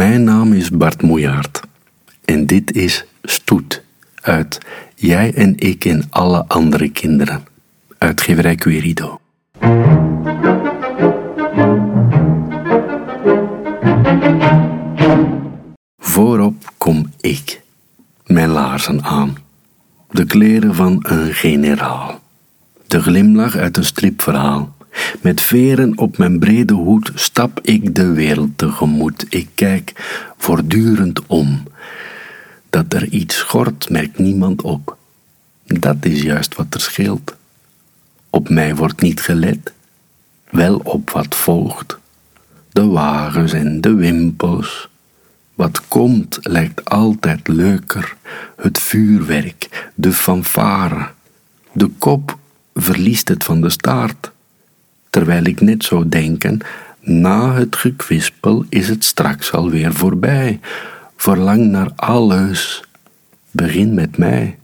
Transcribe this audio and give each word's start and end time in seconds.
Mijn 0.00 0.24
naam 0.24 0.52
is 0.52 0.70
Bart 0.70 1.02
Moejaert 1.02 1.60
en 2.24 2.46
dit 2.46 2.72
is 2.72 3.04
Stoet 3.22 3.82
uit 4.20 4.58
Jij 4.94 5.34
en 5.34 5.58
ik 5.58 5.84
en 5.84 6.02
alle 6.10 6.44
andere 6.46 6.90
kinderen, 6.90 7.44
uitgeverij 7.98 8.54
Querido. 8.54 9.20
Voorop 15.98 16.72
kom 16.78 17.12
ik, 17.20 17.60
mijn 18.26 18.50
laarzen 18.50 19.02
aan, 19.02 19.36
de 20.10 20.24
kleren 20.24 20.74
van 20.74 21.04
een 21.08 21.34
generaal, 21.34 22.20
de 22.86 23.02
glimlach 23.02 23.56
uit 23.56 23.76
een 23.76 23.84
stripverhaal. 23.84 24.74
Met 25.20 25.40
veren 25.40 25.98
op 25.98 26.18
mijn 26.18 26.38
brede 26.38 26.74
hoed 26.74 27.12
stap 27.14 27.60
ik 27.62 27.94
de 27.94 28.12
wereld 28.12 28.58
tegemoet. 28.58 29.26
Ik 29.28 29.48
kijk 29.54 29.92
voortdurend 30.36 31.26
om. 31.26 31.62
Dat 32.70 32.92
er 32.92 33.08
iets 33.08 33.36
schort, 33.36 33.90
merkt 33.90 34.18
niemand 34.18 34.62
op. 34.62 34.96
Dat 35.64 35.96
is 36.00 36.22
juist 36.22 36.54
wat 36.54 36.74
er 36.74 36.80
scheelt. 36.80 37.36
Op 38.30 38.48
mij 38.48 38.74
wordt 38.74 39.00
niet 39.00 39.20
gelet, 39.20 39.72
wel 40.50 40.76
op 40.76 41.10
wat 41.10 41.34
volgt. 41.34 41.98
De 42.72 42.86
wagens 42.86 43.52
en 43.52 43.80
de 43.80 43.94
wimpels, 43.94 44.88
wat 45.54 45.88
komt 45.88 46.38
lijkt 46.42 46.84
altijd 46.84 47.48
leuker. 47.48 48.16
Het 48.56 48.78
vuurwerk, 48.78 49.90
de 49.94 50.12
fanfare. 50.12 51.08
De 51.72 51.88
kop 51.98 52.38
verliest 52.74 53.28
het 53.28 53.44
van 53.44 53.60
de 53.60 53.70
staart. 53.70 54.32
Terwijl 55.10 55.44
ik 55.44 55.60
net 55.60 55.84
zou 55.84 56.08
denken, 56.08 56.60
na 57.00 57.54
het 57.54 57.76
gekwispel 57.76 58.64
is 58.68 58.88
het 58.88 59.04
straks 59.04 59.52
alweer 59.52 59.92
voorbij. 59.92 60.60
Verlang 61.16 61.66
naar 61.66 61.90
alles. 61.96 62.84
Begin 63.50 63.94
met 63.94 64.16
mij. 64.16 64.59